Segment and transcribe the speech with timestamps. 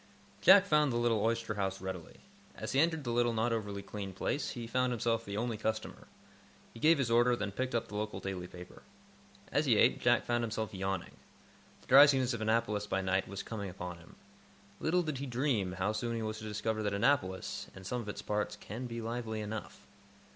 [0.41, 2.21] Jack found the oyster house readily.
[2.55, 6.07] As he entered the little, not over clean place, he found himself the only customer.
[6.73, 8.81] He gave his order, then picked up the local daily paper.
[9.51, 11.17] As he ate, Jack found himself yawning.
[11.81, 14.15] The drowsiness of Annapolis by night was coming upon him.
[14.79, 18.09] Little did he dream how soon he was to discover that Annapolis, in some of
[18.09, 19.85] its parts, can be lively enough.